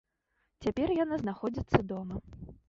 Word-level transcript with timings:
Цяпер 0.65 0.93
яна 1.03 1.15
знаходзіцца 1.25 1.83
дома. 1.93 2.15